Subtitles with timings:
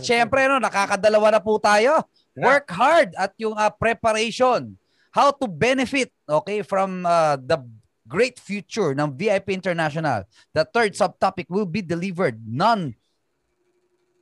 [0.00, 2.00] at syempre no, nakakadalawa na po tayo.
[2.32, 4.80] Work hard at yung uh, preparation.
[5.12, 7.60] How to benefit, okay, from uh, the
[8.08, 10.24] great future ng VIP International.
[10.56, 12.96] The third subtopic will be delivered none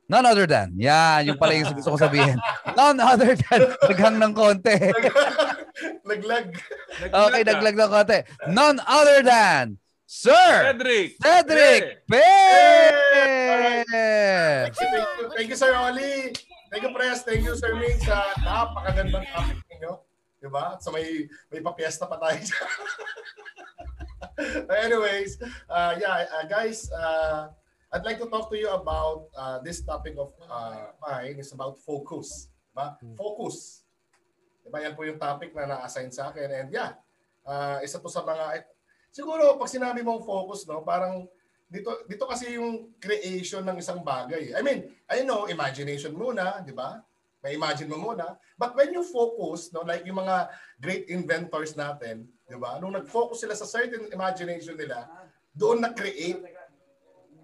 [0.09, 0.73] None other than.
[0.73, 2.33] Yan, yung pala yung gusto ko sabihin.
[2.73, 3.77] None other than.
[3.77, 4.73] Naghang ng konti.
[6.01, 6.49] naglag.
[7.29, 8.19] Okay, naglag ng konti.
[8.49, 9.77] None other than
[10.09, 11.21] Sir Cedric.
[11.21, 12.17] Cedric Pe.
[12.17, 13.85] Right.
[13.85, 16.33] Thank, you, thank, you, Sir Oli.
[16.73, 17.21] Thank you, Press.
[17.21, 20.01] Thank you, Sir Ming, sa napakagandang topic ninyo.
[20.41, 20.73] Diba?
[20.73, 22.41] At so may, may papiesta pa tayo
[24.81, 25.37] Anyways,
[25.69, 27.53] uh, yeah, uh, guys, uh,
[27.93, 31.77] I'd like to talk to you about uh, this topic of uh, mine is about
[31.85, 32.49] focus.
[32.73, 32.97] Diba?
[32.97, 33.13] Hmm.
[33.13, 33.85] Focus.
[34.65, 34.81] Diba?
[34.81, 36.49] Yan po yung topic na na-assign sa akin.
[36.49, 36.97] And yeah,
[37.45, 38.65] uh, isa to sa mga...
[39.09, 41.25] Siguro pag sinabi mong focus, no, parang
[41.69, 44.57] dito dito kasi yung creation ng isang bagay.
[44.57, 47.01] I mean, I know, imagination muna, di ba?
[47.39, 48.35] May imagine mo muna.
[48.59, 50.49] But when you focus, no, like yung mga
[50.81, 52.81] great inventors natin, di ba?
[52.81, 55.07] Nung nag-focus sila sa certain imagination nila,
[55.53, 56.41] doon na-create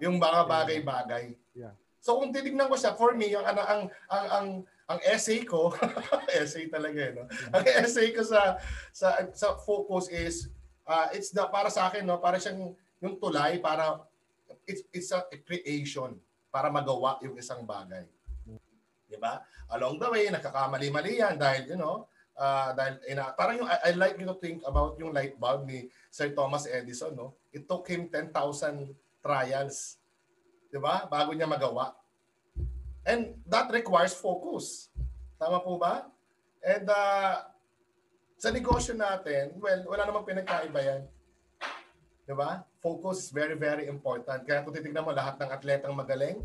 [0.02, 1.38] yung mga bagay-bagay.
[1.56, 1.72] Yeah.
[2.02, 4.48] So kung titignan ko siya, for me, yung ang ang ang ang,
[4.86, 5.74] ang essay ko,
[6.38, 7.26] essay talaga eh, no?
[7.50, 8.60] Ang essay ko sa
[8.94, 10.46] sa sa focus is
[10.86, 14.00] uh, it's the para sa akin no, para siyang yung tulay para
[14.64, 16.16] it's it's a, creation
[16.48, 18.06] para magawa yung isang bagay.
[19.06, 19.42] 'Di ba?
[19.70, 22.06] Along the way nakakamali-mali yan dahil you know,
[22.38, 25.66] uh, dahil ina, parang yung I, I like you to think about yung light bulb
[25.66, 27.34] ni Sir Thomas Edison, no?
[27.50, 28.32] It took him 10,000
[29.22, 29.98] trials.
[30.70, 31.06] 'Di ba?
[31.06, 31.94] Bago niya magawa.
[33.06, 34.90] And that requires focus.
[35.38, 36.10] Tama po ba?
[36.58, 37.46] And uh,
[38.36, 41.02] sa negosyo natin, well, wala namang pinagkaiba yan.
[42.28, 42.62] 'Di ba?
[42.84, 44.44] Focus is very very important.
[44.44, 46.44] Kaya kung titingnan mo lahat ng atletang magaling,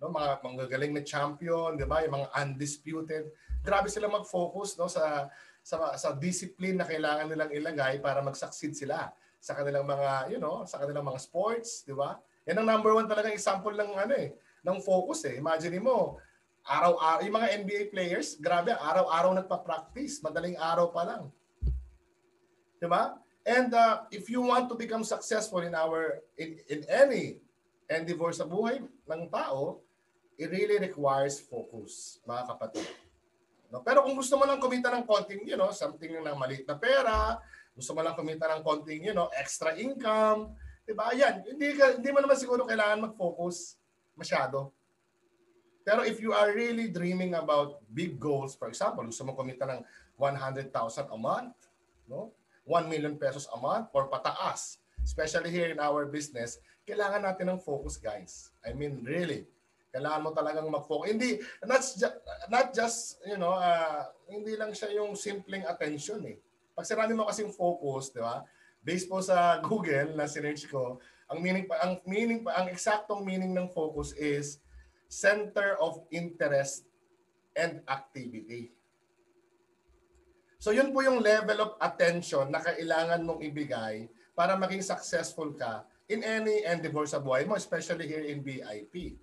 [0.00, 2.00] no, mga magagaling na champion, 'di ba?
[2.08, 3.24] Yung mga undisputed,
[3.60, 5.28] grabe sila mag-focus no sa
[5.60, 10.64] sa sa discipline na kailangan nilang ilagay para mag-succeed sila sa kanilang mga, you know,
[10.66, 12.18] sa kanilang mga sports, di ba?
[12.48, 15.38] Yan ang number one talaga example ng ano eh, ng focus eh.
[15.38, 16.18] Imagine mo,
[16.66, 21.22] araw-araw, yung mga NBA players, grabe, araw-araw nagpa-practice, madaling araw pa lang.
[22.82, 23.16] Di ba?
[23.46, 27.38] And uh, if you want to become successful in our, in, in any
[27.86, 29.78] endeavor sa buhay ng tao,
[30.34, 32.90] it really requires focus, mga kapatid.
[33.70, 33.86] No?
[33.86, 37.38] Pero kung gusto mo lang kumita ng konting, you know, something na maliit na pera,
[37.72, 40.54] gusto mo lang kumita ng konting, you know, extra income,
[40.86, 41.10] 'di ba?
[41.12, 43.76] Yan, hindi ka, hindi mo naman siguro kailangan mag-focus
[44.14, 44.70] masyado.
[45.86, 49.86] Pero if you are really dreaming about big goals, for example, gusto mo kumita ng
[50.18, 51.54] 100,000 a month,
[52.10, 52.34] no?
[52.66, 57.62] 1 million pesos a month or pataas, especially here in our business, kailangan natin ng
[57.62, 58.50] focus, guys.
[58.66, 59.46] I mean, really.
[59.94, 61.14] Kailangan mo talagang mag-focus.
[61.14, 62.18] Hindi, not, just,
[62.50, 66.42] not just, you know, uh, hindi lang siya yung simpleng attention eh.
[66.74, 68.42] Pag sinabi mo kasing focus, di ba?
[68.82, 73.26] Based po sa Google na sinerch ko, ang meaning pa ang meaning pa ang eksaktong
[73.26, 74.62] meaning ng focus is
[75.06, 76.86] center of interest
[77.54, 78.74] and activity.
[80.60, 85.86] So yun po yung level of attention na kailangan mong ibigay para maging successful ka
[86.10, 89.18] in any endeavor sa buhay mo, especially here in BIP.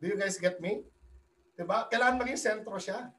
[0.00, 0.84] Do you guys get me?
[1.56, 1.88] Diba?
[1.92, 3.12] Kailangan maging sentro siya.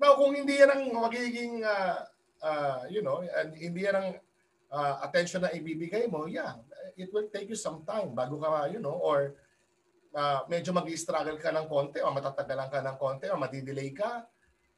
[0.00, 2.08] Now, kung hindi yan ang magiging uh,
[2.40, 4.08] uh, you know, and hindi yan ang
[4.72, 6.56] uh, attention na ibibigay mo, yeah,
[6.96, 9.36] it will take you some time bago ka, you know, or
[10.14, 14.26] uh, medyo mag-struggle ka ng konti o matatagalan ka ng konti o madidelay ka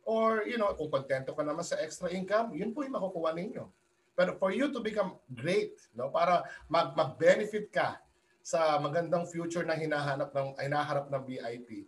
[0.02, 3.70] or, you know, kung kontento ka naman sa extra income, yun po yung makukuha ninyo.
[4.12, 8.02] Pero for you to become great, no, para mag- mag-benefit ka
[8.42, 11.86] sa magandang future na hinahanap ng hinaharap ng VIP,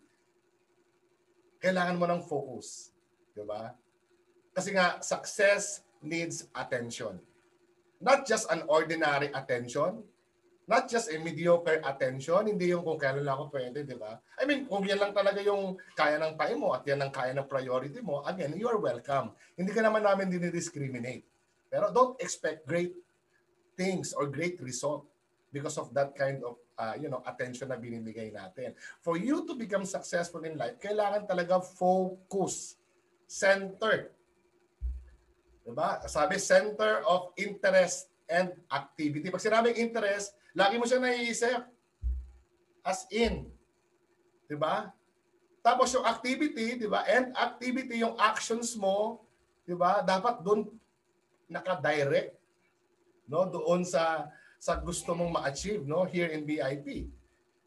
[1.59, 2.95] kailangan mo ng focus.
[3.35, 3.75] 'Di ba?
[4.55, 7.19] Kasi nga, success needs attention.
[7.99, 10.07] Not just an ordinary attention,
[10.65, 14.17] not just a mediocre attention, hindi yung kung kailan lang ako pwede, di ba?
[14.41, 17.37] I mean, kung yan lang talaga yung kaya ng time mo at yan ang kaya
[17.37, 19.37] ng priority mo, again, you are welcome.
[19.57, 21.25] Hindi ka naman namin dinidiscriminate.
[21.69, 22.97] Pero don't expect great
[23.77, 25.05] things or great result
[25.53, 28.75] because of that kind of uh, you know attention na binibigay natin.
[29.03, 32.79] For you to become successful in life, kailangan talaga focus,
[33.27, 34.15] center,
[35.65, 36.05] Diba?
[36.05, 39.33] Sabi, center of interest and activity.
[39.33, 41.61] Pag sinabing interest, lagi mo siya naiisip.
[42.87, 43.51] As in.
[44.47, 44.93] Diba?
[45.65, 47.03] Tapos yung activity, di ba?
[47.09, 49.25] And activity, yung actions mo,
[49.65, 50.05] di ba?
[50.05, 50.69] Dapat doon
[51.49, 52.41] naka-direct
[53.25, 54.29] no doon sa
[54.61, 57.09] sa gusto mong ma-achieve no here in BIP.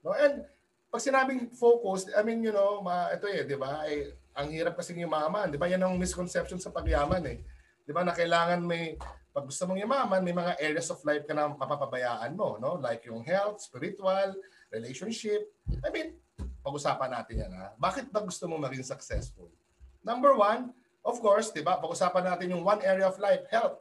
[0.05, 0.13] No?
[0.13, 0.45] And
[0.87, 3.83] pag sinabing focus, I mean, you know, ma, ito eh, di ba?
[3.85, 5.51] Eh, ang hirap kasi yumaman.
[5.51, 5.67] Di ba?
[5.67, 7.37] Yan ang misconception sa pagyaman eh.
[7.83, 8.07] Di ba?
[8.07, 8.95] Na kailangan may,
[9.37, 12.81] pag gusto mong yumaman, may mga areas of life ka na mapapabayaan mo, no?
[12.81, 14.33] Like yung health, spiritual,
[14.73, 15.53] relationship.
[15.85, 16.17] I mean,
[16.65, 17.77] pag-usapan natin yan ha.
[17.77, 19.53] Bakit ba gusto mo maging successful?
[20.01, 20.73] Number one,
[21.05, 21.77] of course, di ba?
[21.77, 23.77] Pag-usapan natin yung one area of life, health.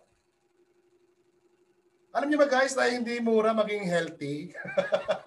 [2.13, 4.53] Alam niyo ba guys na hindi mura maging healthy?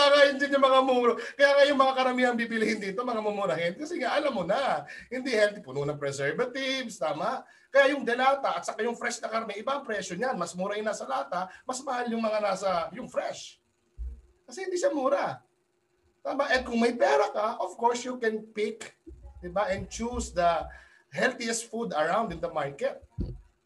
[0.00, 1.12] Kaya nga hindi yung mga muro.
[1.36, 3.76] Kaya nga yung mga karamihan bibilihin dito, mga mumurahin.
[3.76, 5.60] Kasi nga alam mo na, hindi healthy.
[5.60, 7.44] Puno ng preservatives, tama?
[7.68, 10.40] Kaya yung delata at saka yung fresh na karne, iba ang presyo niyan.
[10.40, 13.60] Mas mura yung nasa lata, mas mahal yung mga nasa, yung fresh.
[14.48, 15.44] Kasi hindi siya mura.
[16.24, 16.48] Tama?
[16.48, 18.96] At kung may pera ka, of course you can pick,
[19.44, 20.64] di ba, and choose the
[21.12, 23.04] healthiest food around in the market.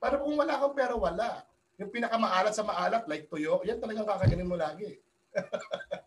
[0.02, 1.46] Para kung wala kang pera, wala.
[1.78, 4.98] Yung pinakamaalat sa maalat, like tuyo, yan talagang kakainin mo lagi.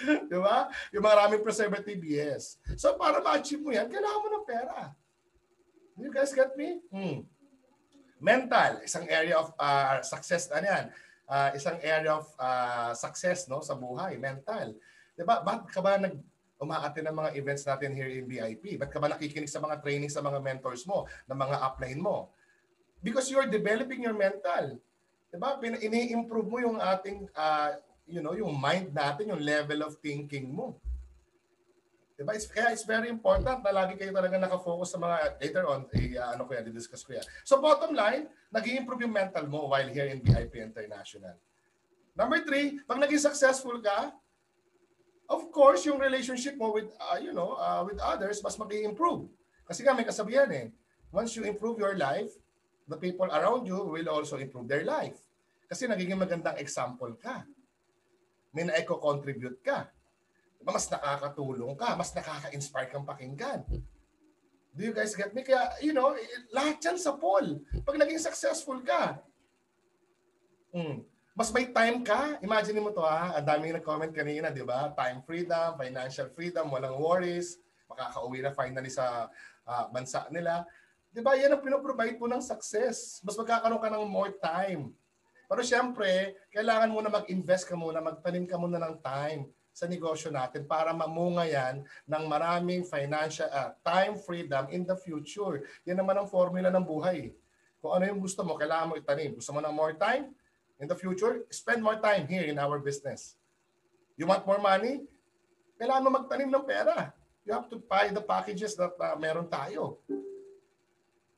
[0.30, 0.68] Di ba?
[0.94, 2.58] Yung maraming preservative, yes.
[2.76, 4.78] So para ma-achieve mo yan, kailangan mo ng pera.
[5.96, 6.80] You guys get me?
[6.88, 7.28] Hmm.
[8.22, 10.84] Mental, isang area of uh, success, ano yan?
[11.26, 14.76] Uh, isang area of uh, success no sa buhay, mental.
[15.16, 15.42] 'Di ba?
[15.42, 16.14] Bakit ka ba nag
[16.62, 18.78] umaate ng mga events natin here in BIP?
[18.78, 22.30] Bakit ka ba nakikinig sa mga training sa mga mentors mo, ng mga upline mo?
[23.02, 24.78] Because you're developing your mental.
[25.32, 25.58] 'Di ba?
[25.58, 27.74] Ini-improve mo yung ating uh,
[28.06, 30.78] you know, yung mind natin, yung level of thinking mo.
[32.18, 32.36] Diba?
[32.36, 36.14] It's, kaya it's very important na lagi kayo talaga nakafocus sa mga, later on, eh,
[36.14, 37.26] uh, ano ko yan, discuss ko yan.
[37.42, 41.34] So bottom line, nag improve yung mental mo while here in VIP International.
[42.12, 44.12] Number three, pag naging successful ka,
[45.32, 49.26] of course, yung relationship mo with, uh, you know, uh, with others, mas mag improve
[49.64, 50.68] Kasi nga kasabihan eh,
[51.08, 52.28] once you improve your life,
[52.84, 55.16] the people around you will also improve their life.
[55.64, 57.48] Kasi nagiging magandang example ka
[58.52, 59.88] may na-eco-contribute ka.
[60.60, 60.76] Diba?
[60.76, 63.64] Mas nakakatulong ka, mas nakaka-inspire kang pakinggan.
[64.72, 65.44] Do you guys get me?
[65.44, 66.16] Kaya, you know,
[66.52, 67.60] lahat yan sa poll.
[67.84, 69.20] Pag naging successful ka,
[70.72, 71.04] mm,
[71.36, 72.40] mas may time ka.
[72.40, 74.92] Imagine mo to ha, ang daming nag-comment kanina, di ba?
[74.96, 79.28] Time freedom, financial freedom, walang worries, makakauwi na finally sa
[79.68, 80.64] uh, bansa nila.
[81.12, 81.36] Di ba?
[81.36, 83.20] Yan ang pinoprovide mo ng success.
[83.20, 84.92] Mas magkakaroon ka ng more time
[85.52, 90.32] pero siyempre, kailangan mo na mag-invest ka muna, magtanim ka muna ng time sa negosyo
[90.32, 95.60] natin para mamunga yan ng maraming financial uh, time freedom in the future.
[95.84, 97.36] Yan naman ang formula ng buhay.
[97.84, 99.36] Kung ano yung gusto mo, kailangan mo itanim.
[99.36, 100.32] Gusto mo ng more time
[100.80, 103.36] in the future, spend more time here in our business.
[104.16, 105.04] You want more money?
[105.76, 107.12] Kailangan mo magtanim ng pera.
[107.44, 110.00] You have to buy the packages that uh, meron tayo.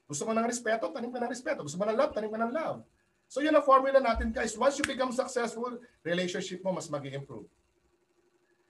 [0.07, 1.67] Gusto mo ng respeto, tanim ka ng respeto.
[1.67, 2.79] Gusto mo ng love, tanim ka ng love.
[3.35, 4.55] So yun ang formula natin guys.
[4.55, 5.75] Once you become successful,
[6.07, 7.51] relationship mo mas mag improve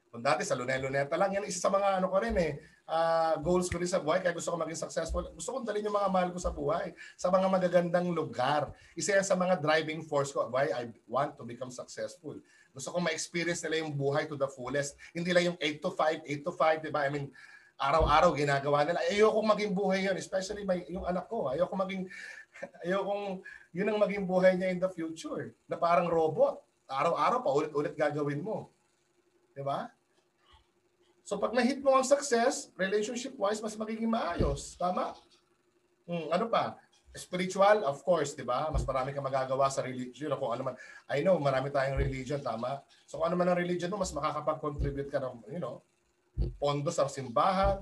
[0.09, 2.57] Kung dati sa luneta-luneta lang, yan isa sa mga ano ko rin eh,
[2.89, 5.27] uh, goals ko rin sa buhay, kaya gusto ko maging successful.
[5.37, 8.73] Gusto kong dalhin yung mga mahal ko sa buhay, sa mga magagandang lugar.
[8.95, 12.39] Isa yan sa mga driving force ko, why I want to become successful.
[12.71, 14.95] Gusto kong ma-experience nila yung buhay to the fullest.
[15.13, 17.05] Hindi lang yung 8 to 5, 8 to 5, di ba?
[17.05, 17.27] I mean,
[17.75, 19.03] araw-araw ginagawa nila.
[19.11, 21.51] Ayoko maging buhay yun, especially may, yung anak ko.
[21.51, 22.07] Ayoko maging,
[22.85, 23.43] ayokong
[23.75, 25.53] yun ang maging buhay niya in the future.
[25.67, 26.63] Na parang robot.
[26.87, 28.71] Araw-araw pa ulit-ulit gagawin mo.
[29.51, 29.91] Di ba?
[31.25, 34.77] So pag na-hit mo ang success, relationship-wise, mas magiging maayos.
[34.77, 35.17] Tama?
[36.05, 36.77] Hmm, ano pa?
[37.15, 38.69] Spiritual, of course, di ba?
[38.69, 40.35] Mas marami kang magagawa sa religion.
[40.37, 40.75] Kung ano man.
[41.09, 42.85] I know, marami tayong religion, tama?
[43.09, 45.81] So kung ano man ang religion mo, mas makakapag-contribute ka ng, you know,
[46.61, 47.81] pondo sa simbahan,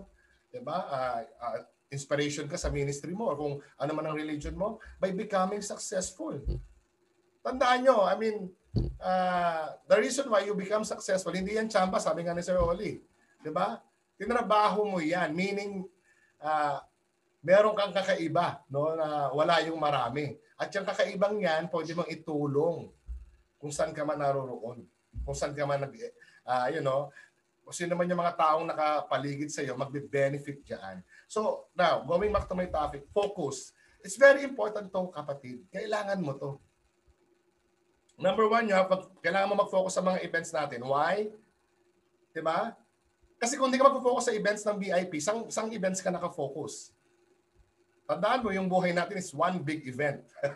[0.53, 0.77] di ba?
[0.87, 1.61] Uh, uh,
[1.92, 6.40] inspiration ka sa ministry mo or kung ano man ang religion mo by becoming successful.
[7.44, 8.49] Tandaan nyo, I mean,
[8.96, 12.96] uh, the reason why you become successful, hindi yan chamba, sabi nga ni Sir Oli.
[13.44, 13.76] Di ba?
[14.16, 15.84] Tinrabaho mo yan, meaning
[16.40, 16.80] uh,
[17.44, 20.32] meron kang kakaiba, no, na wala yung marami.
[20.56, 22.88] At yung kakaibang yan, pwede mong itulong
[23.58, 24.87] kung saan ka man naroroon.
[25.26, 25.94] Kung saan ka man nag,
[26.46, 27.11] uh, you know,
[27.62, 30.99] kung sino naman yung mga taong nakapaligid sa iyo, magbe-benefit diyan.
[31.31, 33.71] So, now, going back to my topic, focus.
[34.02, 35.62] It's very important to, kapatid.
[35.71, 36.50] Kailangan mo to.
[38.19, 38.90] Number one, you have,
[39.23, 40.83] kailangan mo mag-focus sa mga events natin.
[40.83, 41.31] Why?
[42.35, 42.75] Diba?
[43.38, 46.95] Kasi kung hindi ka mag-focus sa events ng VIP, sang, sang events ka nakafocus?
[48.07, 50.23] Tandaan mo, yung buhay natin is one big event.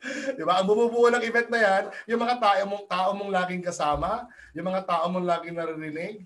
[0.38, 0.60] Di ba?
[0.60, 1.84] Ang bumubuo ng event na yan,
[2.14, 6.24] yung mga tao mong, tao mong laging kasama, yung mga tao mong laging naririnig,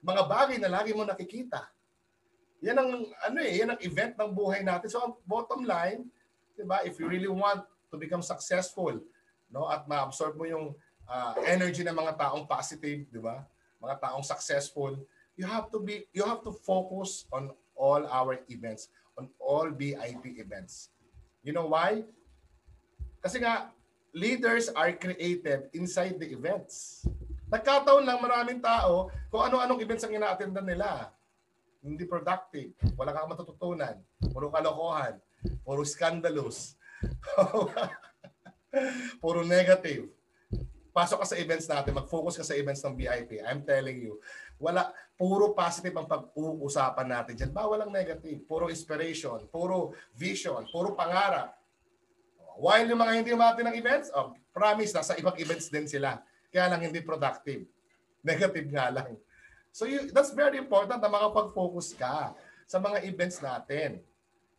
[0.00, 1.68] mga bagay na lagi mo nakikita.
[2.60, 4.88] Yan ang ano eh, yan ang event ng buhay natin.
[4.92, 6.04] So ang bottom line,
[6.56, 9.00] 'di ba, if you really want to become successful,
[9.48, 10.76] no, at ma-absorb mo yung
[11.08, 13.44] uh, energy ng mga taong positive, di ba?
[13.80, 14.92] Mga taong successful.
[15.40, 20.36] You have to be you have to focus on all our events, on all VIP
[20.36, 20.92] events.
[21.40, 22.04] You know why?
[23.20, 23.68] Kasi nga
[24.16, 27.04] leaders are created inside the events.
[27.50, 31.12] Nagkataon lang maraming tao kung ano-anong events ang ina-attendan nila.
[31.80, 32.74] Hindi productive.
[32.96, 33.96] Wala kang matututunan.
[34.32, 35.16] Puro kalokohan.
[35.64, 36.76] Puro scandalous.
[39.22, 40.08] Puro negative.
[40.90, 43.38] Pasok ka sa events natin, mag-focus ka sa events ng VIP.
[43.46, 44.18] I'm telling you,
[44.58, 47.52] wala, puro positive ang pag-uusapan natin dyan.
[47.54, 48.42] Bawal ang negative.
[48.44, 51.59] Puro inspiration, puro vision, puro pangarap.
[52.60, 56.20] While yung mga hindi umati ng events, oh, promise na sa ibang events din sila.
[56.52, 57.64] Kaya lang hindi productive.
[58.28, 59.16] Negative nga lang.
[59.72, 62.36] So you, that's very important na makapag-focus ka
[62.68, 64.04] sa mga events natin.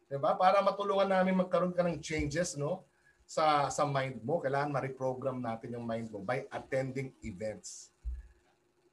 [0.10, 0.34] 'Di ba?
[0.34, 2.88] Para matulungan namin magkaroon ka ng changes, no?
[3.27, 7.93] Sa sa mind mo, kailangan ma-reprogram natin yung mind mo by attending events.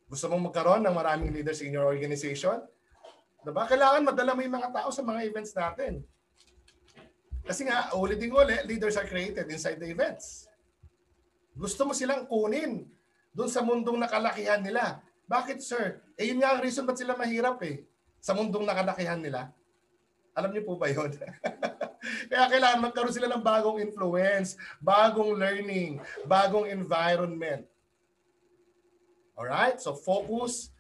[0.06, 2.60] Gusto mong magkaroon ng maraming leaders in your organization?
[3.40, 3.64] 'Di ba?
[3.64, 6.02] Kailangan madala mo yung mga tao sa mga events natin.
[7.48, 10.44] Kasi nga, ulitin ulit, leaders are created inside the events.
[11.56, 12.84] Gusto mo silang kunin
[13.32, 15.00] doon sa mundong nakalakihan nila.
[15.24, 16.04] Bakit sir?
[16.20, 17.88] Eh yun nga ang reason ba't sila mahirap eh.
[18.20, 19.48] Sa mundong nakalakihan nila.
[20.36, 21.08] Alam niyo po ba yun?
[22.30, 27.64] Kaya kailangan magkaroon sila ng bagong influence, bagong learning, bagong environment.
[29.34, 29.80] Alright?
[29.80, 30.70] So focus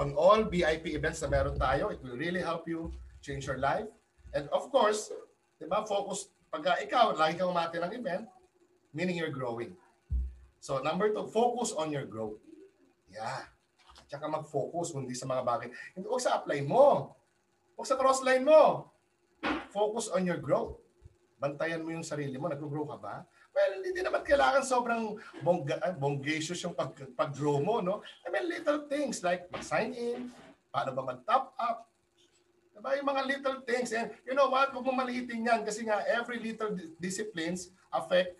[0.00, 1.92] on all VIP events na meron tayo.
[1.92, 3.86] It will really help you change your life.
[4.32, 5.12] And of course,
[5.62, 8.26] di ba, focus, pag ikaw, lagi kang umati ng event,
[8.90, 9.70] meaning you're growing.
[10.58, 12.42] So number two, focus on your growth.
[13.06, 13.46] Yeah.
[14.10, 15.68] Tsaka mag-focus hindi sa mga bagay.
[15.94, 17.14] Hindi huwag sa apply mo.
[17.78, 18.90] Huwag sa crossline mo.
[19.72, 20.76] Focus on your growth.
[21.40, 22.46] Bantayan mo yung sarili mo.
[22.46, 23.26] Nag-grow ka ba?
[23.52, 28.00] Well, hindi naman kailangan sobrang bongga, ah, bongacious yung pag, pag-grow mo, no?
[28.24, 30.32] I mean, little things like sign in,
[30.72, 31.91] paano ba mag-top up,
[32.72, 32.90] Diba?
[32.98, 33.92] Yung mga little things.
[33.92, 34.72] And you know what?
[34.72, 38.34] Huwag mo maliitin yan kasi nga every little disciplines affect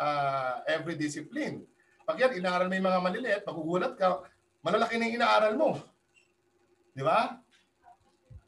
[0.00, 1.62] uh, every discipline.
[2.08, 4.24] Pag yan, inaaral mo yung mga maliliit, magugulat ka,
[4.64, 5.70] malalaki na yung inaaral mo.
[6.96, 7.38] Di ba?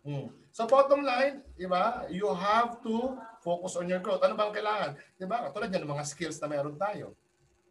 [0.02, 0.32] Hmm.
[0.50, 4.24] So bottom line, di ba, you have to focus on your growth.
[4.26, 4.90] Ano bang kailangan?
[5.14, 5.46] Di ba?
[5.46, 7.14] Katulad yan, mga skills na meron tayo.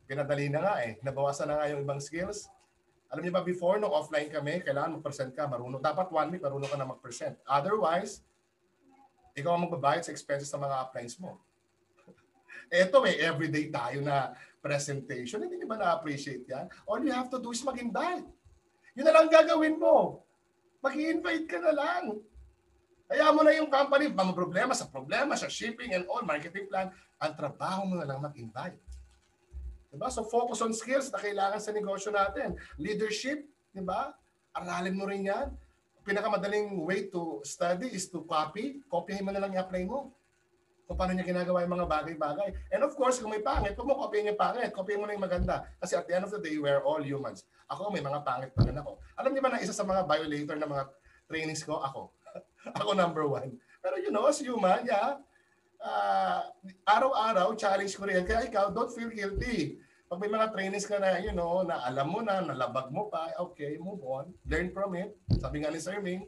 [0.08, 0.96] Pinadali na nga eh.
[1.04, 2.48] Nabawasan na nga yung ibang skills.
[3.12, 5.84] Alam niyo ba, before, nung offline kami, kailangan mag-present ka, marunong.
[5.84, 7.36] Dapat one week, marunong ka na mag-present.
[7.44, 8.24] Otherwise,
[9.36, 11.36] ikaw ang magbabayad sa expenses ng mga uplines mo.
[12.72, 14.32] Eto may everyday tayo na
[14.64, 15.44] presentation.
[15.44, 16.72] Hindi ba na-appreciate yan?
[16.88, 18.24] All you have to do is mag-invite.
[18.96, 20.24] Yun na lang gagawin mo.
[20.80, 22.04] Mag-invite ka na lang.
[23.12, 26.96] Kaya mo na yung company, mga problema sa problema, sa shipping and all, marketing plan,
[27.20, 28.80] ang trabaho mo na lang mag-invite.
[29.92, 30.08] Diba?
[30.08, 32.56] So focus on skills na kailangan sa negosyo natin.
[32.80, 33.44] Leadership,
[33.76, 34.16] di ba?
[34.56, 35.52] Aralin mo rin yan.
[36.08, 38.80] Pinakamadaling way to study is to copy.
[38.88, 40.16] Copyhin mo na lang i-apply mo
[40.92, 42.50] kung paano niya ginagawa yung mga bagay-bagay.
[42.68, 44.76] And of course, kung may pangit, huwag mo kopyahin yung pangit.
[44.76, 45.64] Kopyahin mo na yung maganda.
[45.80, 47.48] Kasi at the end of the day, we're all humans.
[47.72, 49.00] Ako, may mga pangit pa rin ako.
[49.16, 50.84] Alam niyo ba na isa sa mga violator ng mga
[51.32, 51.80] trainings ko?
[51.80, 52.12] Ako.
[52.84, 53.56] ako number one.
[53.80, 55.16] Pero you know, as human, yeah,
[55.82, 56.48] uh,
[56.88, 58.24] araw-araw, challenge ko rin.
[58.24, 59.82] Kaya ikaw, don't feel guilty.
[60.08, 63.32] Pag may mga trainings ka na, you know, na alam mo na, nalabag mo pa,
[63.42, 64.30] okay, move on.
[64.48, 65.16] Learn from it.
[65.40, 66.28] Sabi nga ni Sir Ming,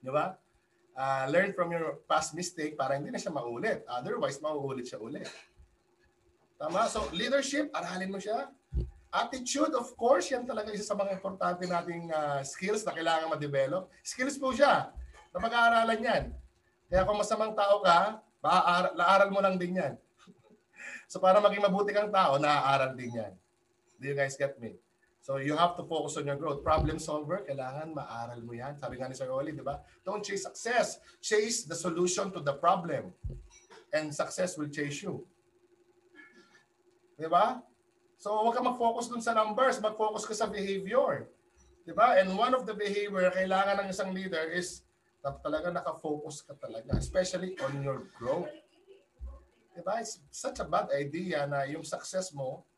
[0.00, 0.38] di ba?
[0.96, 3.82] uh, learn from your past mistake para hindi na siya maulit.
[3.86, 5.26] Otherwise, mauulit siya ulit.
[6.58, 6.86] Tama?
[6.86, 8.48] So, leadership, aralin mo siya.
[9.14, 13.90] Attitude, of course, yan talaga isa sa mga importante nating uh, skills na kailangan ma-develop.
[14.02, 14.90] Skills po siya
[15.30, 16.24] na pag-aaralan yan.
[16.90, 19.94] Kaya kung masamang tao ka, naaral mo lang din yan.
[21.10, 23.32] so para maging mabuti kang tao, naaaral din yan.
[23.96, 24.76] Do you guys get me?
[25.24, 26.60] So you have to focus on your growth.
[26.60, 28.76] Problem solver, kailangan maaral mo yan.
[28.76, 29.80] Sabi nga ni Sir Oli, di ba?
[30.04, 31.00] Don't chase success.
[31.24, 33.08] Chase the solution to the problem.
[33.96, 35.24] And success will chase you.
[37.16, 37.64] Di ba?
[38.20, 39.80] So huwag ka mag-focus dun sa numbers.
[39.80, 41.32] Mag-focus ka sa behavior.
[41.88, 42.20] Di ba?
[42.20, 44.83] And one of the behavior kailangan ng isang leader is
[45.24, 47.00] na talaga naka-focus ka talaga.
[47.00, 48.52] Especially on your growth.
[49.72, 50.04] Di ba?
[50.04, 52.68] It's such a bad idea na yung success mo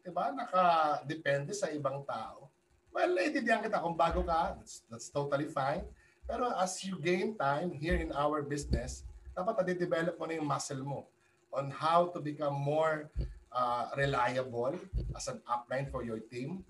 [0.00, 0.32] 'di ba?
[0.32, 2.48] Naka-depende sa ibang tao.
[2.90, 5.86] Well, naiintindihan kita kung bago ka, that's, that's totally fine.
[6.26, 10.82] Pero as you gain time here in our business, dapat na-develop mo na yung muscle
[10.82, 11.06] mo
[11.54, 13.06] on how to become more
[13.54, 14.74] uh, reliable
[15.14, 16.66] as an upline for your team.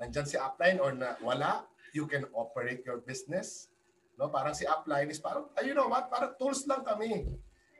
[0.00, 3.68] Nandyan si upline or na, wala, you can operate your business.
[4.18, 7.30] No, parang si upline is parang, you know what, parang tools lang kami.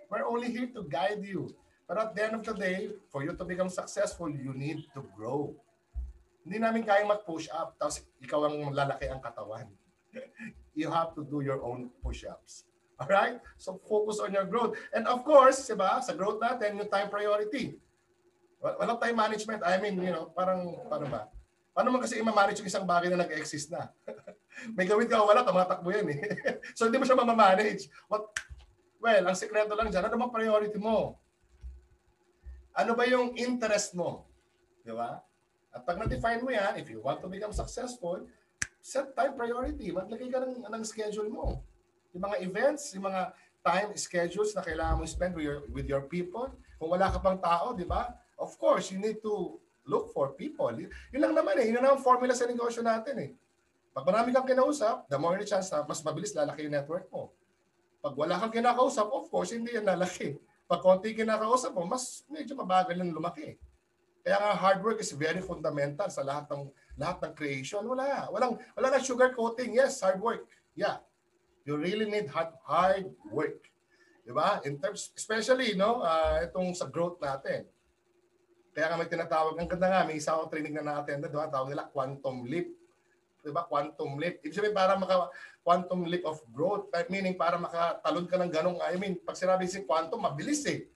[0.06, 1.50] We're only here to guide you
[1.88, 5.00] But at the end of the day, for you to become successful, you need to
[5.16, 5.56] grow.
[6.44, 9.64] Hindi namin kayang mag-push up, tapos ikaw ang lalaki ang katawan.
[10.78, 12.68] you have to do your own push-ups.
[13.00, 13.40] Alright?
[13.56, 14.76] So focus on your growth.
[14.92, 17.80] And of course, diba, sa growth natin, yung time priority.
[18.60, 19.64] Walang time management.
[19.64, 21.32] I mean, you know, parang, paano ba?
[21.78, 23.86] Paano man kasi i-manage yung isang bagay na nag-exist na?
[24.74, 26.18] May gawin ka o wala, tumatakbo yan eh.
[26.74, 27.86] so hindi mo siya mamamanage.
[28.10, 28.34] What,
[28.98, 31.22] well, ang sekreto lang dyan, ano bang priority mo?
[32.74, 34.26] Ano ba yung interest mo?
[34.82, 35.22] Di ba?
[35.70, 38.26] At pag na-define mo yan, if you want to become successful,
[38.82, 39.94] set time priority.
[39.94, 41.62] Maglagay ka ng, ng schedule mo.
[42.10, 43.30] Yung mga events, yung mga
[43.62, 46.50] time schedules na kailangan mo spend with your, with your people.
[46.74, 48.18] Kung wala ka pang tao, di ba?
[48.34, 50.70] Of course, you need to look for people.
[50.76, 51.72] Yun lang naman eh.
[51.72, 53.30] Yun ang formula sa negosyo natin eh.
[53.96, 57.32] Pag marami kang kinausap, the more the chance na mas mabilis lalaki yung network mo.
[58.04, 62.52] Pag wala kang kinakausap, of course, hindi yan lalaki pag konti kinakausap mo, mas medyo
[62.52, 63.56] mabagal yung lumaki.
[64.20, 66.68] Kaya nga hard work is very fundamental sa lahat ng
[67.00, 67.80] lahat ng creation.
[67.88, 68.28] Wala.
[68.28, 69.80] Walang wala na sugar coating.
[69.80, 70.44] Yes, hard work.
[70.76, 71.00] Yeah.
[71.64, 73.64] You really need hard, hard work.
[74.28, 74.60] 'Di ba?
[74.68, 77.64] In terms especially no, uh, itong sa growth natin.
[78.78, 81.50] Kaya nga may tinatawag, ang ganda nga, may isa akong training na na-attend, diba?
[81.50, 82.70] tawag nila quantum leap.
[83.42, 83.66] Diba?
[83.66, 84.38] Quantum leap.
[84.38, 85.34] Ibig sabihin, para maka,
[85.66, 86.86] quantum leap of growth.
[87.10, 90.86] Meaning para makatalon ka ng ganong, I mean, pag sinabi si quantum, mabilis eh.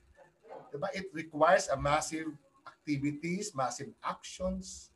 [0.71, 0.95] Diba?
[0.95, 2.31] It requires a massive
[2.62, 4.95] activities, massive actions.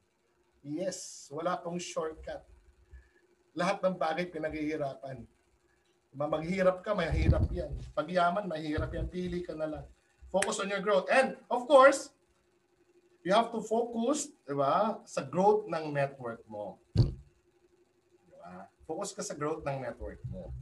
[0.62, 2.46] Yes, wala pong shortcut.
[3.58, 5.26] Lahat ng bagay pinaghihirapan.
[6.14, 6.26] Diba?
[6.30, 7.74] Maghirap ka, mahirap yan.
[7.98, 9.10] Pag yaman, mahirap yan.
[9.10, 9.86] Pili ka na lang.
[10.30, 11.10] Focus on your growth.
[11.10, 12.14] And of course,
[13.26, 16.78] you have to focus diba, sa growth ng network mo.
[18.86, 20.54] Focus ka sa growth ng network mo.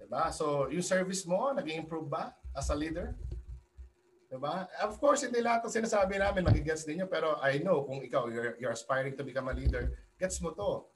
[0.00, 0.32] Diba?
[0.32, 3.12] So, yung service mo, naging improve ba as a leader?
[4.32, 4.64] Diba?
[4.80, 8.32] Of course, hindi lahat ng sinasabi namin magigets din nyo, pero I know kung ikaw,
[8.32, 10.88] you're, you're aspiring to become a leader, gets mo to.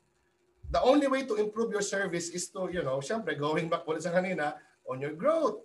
[0.73, 4.09] The only way to improve your service is to, you know, syempre, going back ulit
[4.09, 4.57] sa kanina,
[4.89, 5.61] on your growth.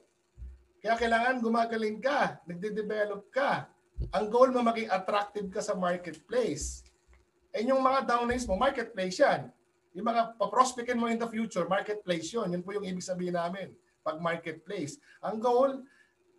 [0.83, 3.71] Kaya kailangan gumagaling ka, nagde-develop ka.
[4.15, 6.83] Ang goal mo maging attractive ka sa marketplace.
[7.55, 9.47] Eh yung mga downlines mo, marketplace yan.
[9.95, 12.51] Yung mga paprospectin mo in the future, marketplace yun.
[12.51, 13.71] Yun po yung ibig sabihin namin.
[14.03, 14.99] Pag marketplace.
[15.23, 15.71] Ang goal,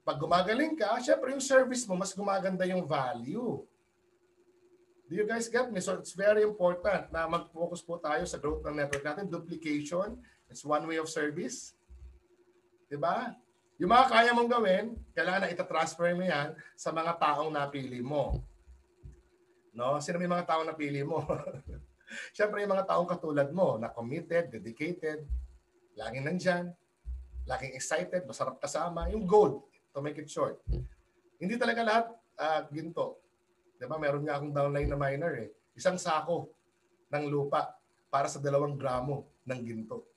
[0.05, 3.65] pag gumagaling ka, syempre yung service mo, mas gumaganda yung value.
[5.07, 5.81] Do you guys get me?
[5.81, 9.31] So it's very important na mag-focus po tayo sa growth ng network natin.
[9.31, 10.19] Duplication,
[10.51, 11.79] it's one way of service.
[12.91, 13.35] Diba?
[13.77, 18.41] Yung mga kaya mong gawin, kailangan na itatransfer mo yan sa mga taong napili mo.
[19.77, 20.01] No?
[20.01, 21.21] Sino may mga taong napili mo?
[22.37, 25.29] Siyempre, yung mga taong katulad mo na committed, dedicated,
[25.93, 26.65] laging nandyan,
[27.45, 29.61] laging excited, masarap kasama, yung gold,
[29.93, 30.57] to make it short.
[31.37, 32.07] Hindi talaga lahat
[32.41, 33.21] uh, ginto.
[33.77, 34.01] Di ba?
[34.01, 35.51] Meron nga akong downline na miner eh.
[35.77, 36.49] Isang sako
[37.13, 37.77] ng lupa
[38.09, 40.09] para sa dalawang gramo ng ginto.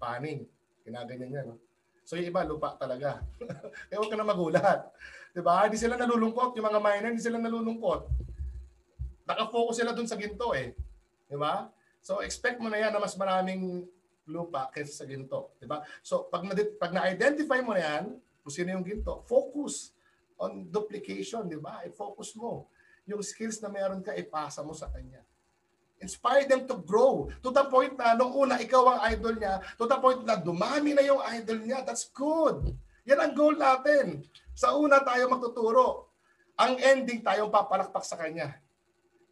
[0.00, 0.48] Paning.
[0.80, 1.42] Kinaganyan niya.
[1.44, 1.65] No?
[2.06, 3.18] So yung iba, lupa talaga.
[3.90, 4.80] Kaya huwag ka na magulat.
[5.34, 5.66] Di ba?
[5.66, 6.54] Hindi sila nalulungkot.
[6.54, 8.06] Yung mga miner, hindi sila nalulungkot.
[9.26, 10.70] Nakafocus sila dun sa ginto eh.
[11.26, 11.66] Di ba?
[11.98, 13.90] So expect mo na yan na mas maraming
[14.30, 15.58] lupa kaysa sa ginto.
[15.58, 15.82] Di ba?
[15.98, 18.04] So pag, na, pag na-identify mo na yan,
[18.46, 19.90] kung sino yung ginto, focus
[20.38, 21.82] on duplication, di ba?
[21.82, 22.70] I-focus mo.
[23.10, 25.26] Yung skills na meron ka, ipasa mo sa kanya.
[25.96, 27.32] Inspire them to grow.
[27.40, 29.64] To the point na nung una, ikaw ang idol niya.
[29.80, 31.80] To the point na dumami na yung idol niya.
[31.80, 32.76] That's good.
[33.08, 34.20] Yan ang goal natin.
[34.52, 36.12] Sa una tayo magtuturo.
[36.60, 38.60] Ang ending tayong papalakpak sa kanya.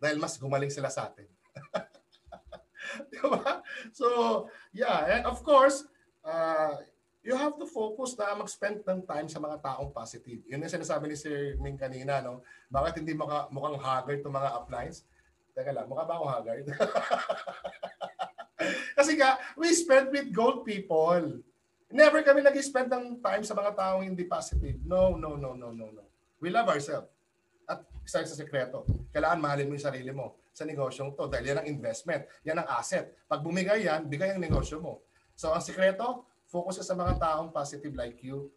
[0.00, 1.28] Dahil mas gumaling sila sa atin.
[3.12, 3.60] Di ba?
[3.92, 4.06] So,
[4.72, 5.20] yeah.
[5.20, 5.84] And of course,
[6.24, 6.80] uh,
[7.24, 10.44] you have to focus na mag-spend ng time sa mga taong positive.
[10.44, 12.44] Yun yung sinasabi ni Sir Ming kanina, no?
[12.68, 15.08] Bakit hindi maka, mukhang haggard itong mga uplines?
[15.54, 16.66] Teka lang, mukha ba akong haggard?
[18.98, 21.38] Kasi nga, we spend with gold people.
[21.94, 24.82] Never kami nag-spend ng time sa mga taong hindi positive.
[24.82, 26.04] No, no, no, no, no, no.
[26.42, 27.06] We love ourselves.
[27.70, 28.82] At isa sa sekreto,
[29.14, 32.68] kailangan mahalin mo yung sarili mo sa negosyong to dahil yan ang investment, yan ang
[32.68, 33.14] asset.
[33.30, 35.06] Pag bumigay yan, bigay ang negosyo mo.
[35.34, 38.52] So ang sekreto, focus ka sa mga taong positive like you.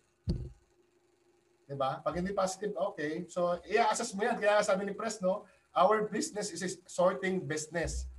[1.68, 2.00] 'Di ba?
[2.00, 3.26] Pag hindi positive, okay.
[3.28, 4.38] So i-assess mo yan.
[4.38, 5.44] Kaya sabi ni Pres, no,
[5.78, 8.10] our business is a sorting business.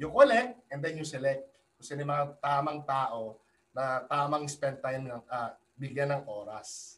[0.00, 1.44] You collect and then you select.
[1.76, 3.36] Kung sino mga tamang tao
[3.76, 6.96] na tamang spend time ng uh, bigyan ng oras.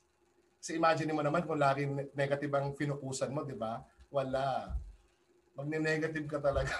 [0.62, 3.82] Kasi imagine mo naman kung laging negative ang finukusan mo, di ba?
[4.08, 4.70] Wala
[5.56, 6.76] magne-negative ka talaga.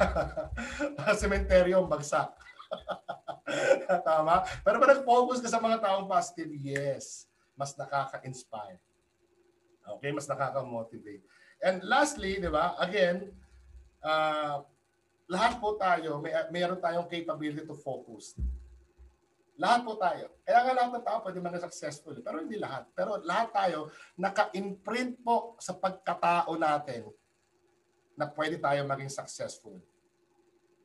[1.21, 2.29] Sementeryo ang bagsak.
[4.09, 4.45] Tama?
[4.61, 7.25] Pero pag nag-focus ka sa mga taong positive, yes,
[7.57, 8.79] mas nakaka-inspire.
[9.97, 11.25] Okay, mas nakaka-motivate.
[11.63, 13.33] And lastly, di ba, again,
[14.05, 14.63] uh,
[15.27, 18.39] lahat po tayo, may, mayroon tayong capability to focus.
[19.57, 20.29] Lahat po tayo.
[20.45, 22.15] Kaya nga lahat ng tao pwede maging successful.
[22.21, 22.93] Pero hindi lahat.
[22.93, 27.09] Pero lahat tayo, naka-imprint po sa pagkatao natin
[28.13, 29.81] na pwede tayo maging successful.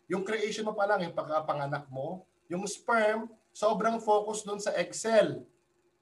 [0.08, 5.44] Yung creation mo pa lang, yung pagkapanganak mo, yung sperm, sobrang focus doon sa Excel.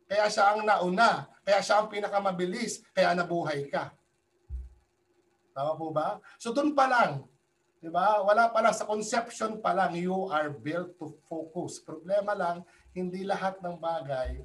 [0.09, 1.29] Kaya siya ang nauna.
[1.45, 2.81] Kaya siya ang pinakamabilis.
[2.93, 3.93] Kaya nabuhay ka.
[5.59, 6.23] Tama po ba?
[6.39, 7.27] So doon pa lang,
[7.79, 8.19] Di ba?
[8.27, 11.79] Wala pa lang sa conception pa lang you are built to focus.
[11.79, 14.43] Problema lang hindi lahat ng bagay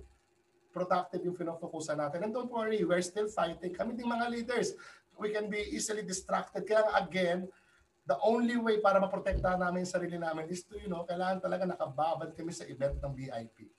[0.74, 2.26] productive yung finofocusan natin.
[2.26, 3.74] And don't worry, we're still fighting.
[3.74, 4.74] Kami ding mga leaders,
[5.14, 6.66] we can be easily distracted.
[6.66, 7.46] Kaya again,
[8.06, 11.62] the only way para maprotektahan namin yung sarili namin is to, you know, kailangan talaga
[11.70, 13.70] nakababad kami sa event ng VIP.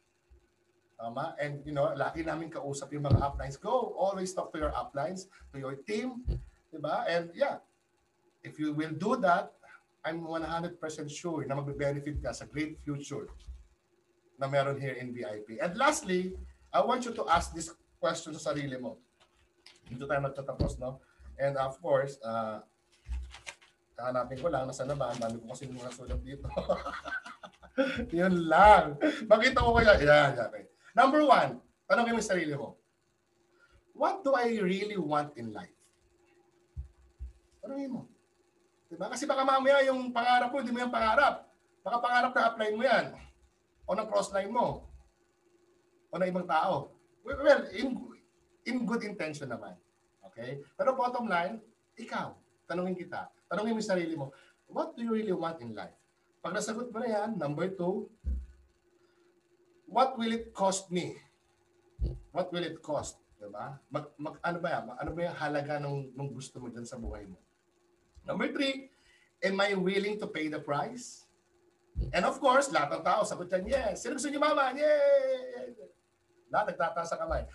[0.96, 1.36] Tama?
[1.36, 3.60] And, you know, lagi namin kausap yung mga uplines.
[3.60, 6.24] Go, always talk to your uplines, to your team.
[6.76, 7.08] Diba?
[7.08, 7.64] And yeah,
[8.44, 9.56] if you will do that,
[10.04, 13.32] I'm 100% sure na magbe-benefit ka sa great future
[14.36, 15.58] na meron here in VIP.
[15.64, 16.36] And lastly,
[16.70, 19.00] I want you to ask this question sa sarili mo.
[19.88, 21.02] Dito tayo magtatapos, no?
[21.40, 22.62] And of course, uh,
[23.96, 25.16] kahanapin ko lang, nasa na ba?
[25.16, 26.46] Ang dami ko kasi mga sulat dito.
[28.20, 29.00] Yun lang.
[29.28, 30.00] Makita ko kaya.
[30.00, 30.48] Yan, yan.
[30.52, 30.64] Okay.
[30.96, 31.60] Number one,
[31.90, 32.80] tanongin mo yung sarili mo.
[33.96, 35.75] What do I really want in life?
[37.66, 38.06] Tanongin mo.
[38.86, 39.10] Diba?
[39.10, 41.50] Kasi baka mamaya yung pangarap mo, hindi mo yung pangarap.
[41.82, 43.06] Baka pangarap na apply mo yan.
[43.90, 44.86] O na crossline mo.
[46.14, 46.94] O na ibang tao.
[47.26, 47.98] Well, in,
[48.70, 49.74] in good intention naman.
[50.30, 50.62] Okay?
[50.78, 51.58] Pero bottom line,
[51.98, 52.38] ikaw,
[52.70, 53.34] tanungin kita.
[53.50, 54.30] Tanungin mo yung sarili mo,
[54.70, 55.98] what do you really want in life?
[56.46, 58.06] Pag nasagot mo na yan, number two,
[59.90, 61.18] what will it cost me?
[62.30, 63.18] What will it cost?
[63.42, 63.82] Diba?
[63.90, 64.84] Mag, mag, ano ba yan?
[65.02, 67.42] Ano ba yung halaga ng, ng gusto mo dyan sa buhay mo?
[68.26, 68.90] Number three,
[69.46, 71.26] am I willing to pay the price?
[72.12, 74.04] And of course, lahat ng tao sagot dyan, yes.
[74.04, 74.76] Sino gusto niyo mama?
[74.76, 75.72] Yay!
[76.52, 77.48] Lahat nagtataas sa kamay.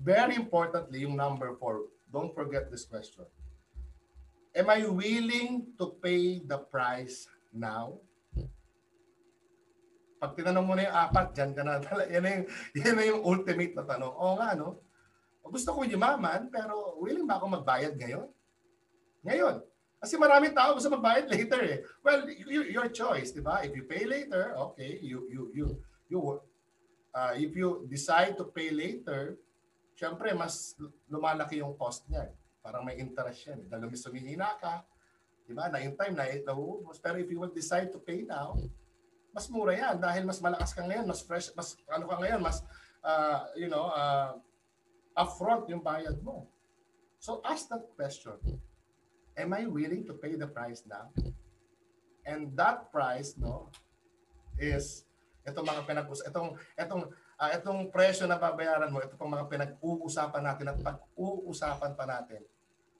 [0.00, 3.28] Very importantly, yung number four, don't forget this question.
[4.54, 7.98] Am I willing to pay the price now?
[10.22, 11.82] Pag tinanong mo na yung apat, dyan ka na.
[12.08, 14.14] Yan yung, yan yung ultimate na tanong.
[14.14, 14.80] Oo nga, no?
[15.44, 18.32] Gusto ko yumaman, pero willing ba ako magbayad ngayon?
[19.20, 19.73] Ngayon.
[20.04, 21.80] Kasi maraming tao gusto magbayad later eh.
[22.04, 23.64] Well, you, your choice, di ba?
[23.64, 25.66] If you pay later, okay, you you you
[26.12, 26.20] you
[27.16, 29.40] uh, if you decide to pay later,
[29.96, 30.76] syempre mas
[31.08, 32.28] lumalaki yung cost niya.
[32.60, 33.64] Parang may interest yan.
[33.64, 33.66] Eh.
[33.72, 34.84] Dahil may sumihina ka,
[35.48, 35.72] di ba?
[35.72, 37.00] Na in time, na nauubos.
[37.00, 38.60] Pero if you will decide to pay now,
[39.32, 42.60] mas mura yan dahil mas malakas ka ngayon, mas fresh, mas ano ka ngayon, mas
[43.00, 44.36] uh, you know, uh,
[45.16, 46.44] upfront yung bayad mo.
[47.24, 48.36] So ask that question
[49.36, 51.10] am I willing to pay the price now?
[52.24, 53.68] And that price, no,
[54.56, 55.04] is
[55.44, 57.02] itong mga pinag itong itong
[57.36, 62.40] uh, itong presyo na babayaran mo, ito pong mga pinag-uusapan natin at pag-uusapan pa natin.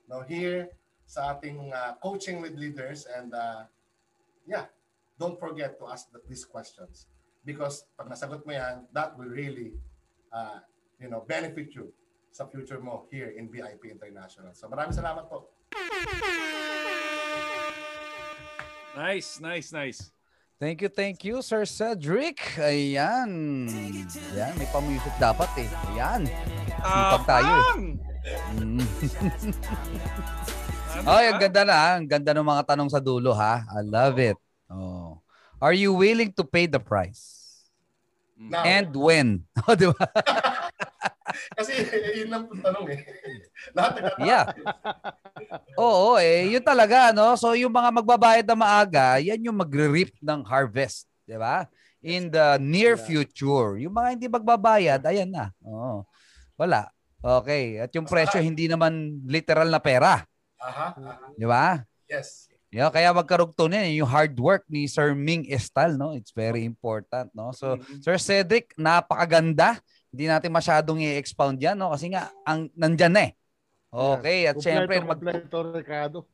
[0.05, 0.69] No, here
[1.09, 3.65] sa ating uh, coaching with leaders and uh,
[4.45, 4.69] yeah,
[5.17, 7.09] don't forget to ask the, these questions
[7.45, 9.73] because pag nasagot mo yan, that will really
[10.33, 10.61] uh,
[10.99, 11.93] you know, benefit you
[12.35, 14.51] sa future mo here in VIP International.
[14.59, 15.54] So maraming salamat po.
[18.95, 20.01] Nice, nice, nice.
[20.63, 22.39] Thank you, thank you, Sir Cedric.
[22.63, 23.67] Ayan.
[24.33, 25.69] Ayan, may pamusic dapat eh.
[25.93, 26.31] Ayan.
[26.79, 27.99] Sipag tayo eh.
[28.57, 28.81] Mm.
[31.11, 31.99] Ay, ang ganda na.
[31.99, 33.67] Ang ganda ng mga tanong sa dulo ha.
[33.67, 34.39] I love it.
[34.71, 35.21] Oh.
[35.59, 37.45] Are you willing to pay the price?
[38.39, 38.63] Now.
[38.63, 39.45] And when?
[39.67, 40.07] Oh, di ba?
[41.55, 41.73] Kasi
[42.17, 43.01] yun lang tanong eh.
[43.75, 44.29] Lahat nagtatanong.
[44.29, 44.45] Yeah.
[45.79, 46.51] Oo, eh.
[46.55, 47.35] Yun talaga, no?
[47.35, 51.07] So, yung mga magbabayad na maaga, yan yung magre-reap ng harvest.
[51.25, 51.67] Di ba?
[52.05, 53.05] In the near yeah.
[53.05, 53.81] future.
[53.81, 55.51] Yung mga hindi magbabayad, ayan na.
[55.65, 56.05] Oo.
[56.57, 56.91] Wala.
[57.25, 57.81] Okay.
[57.81, 60.23] At yung presyo, hindi naman literal na pera.
[60.61, 60.97] Aha.
[61.37, 61.81] Di ba?
[62.09, 62.53] Yes.
[62.75, 66.11] Yeah, kaya magkarugtong yan, yung hard work ni Sir Ming Estal, no?
[66.11, 67.55] It's very important, no?
[67.55, 68.03] So, mm-hmm.
[68.03, 69.79] Sir Cedric, napakaganda
[70.15, 71.91] hindi natin masyadong i-expound yan, no?
[71.91, 73.33] Kasi nga, ang, nandyan na eh.
[73.91, 75.03] Okay, at syempre...
[75.03, 76.31] Kompleto, Ricardo.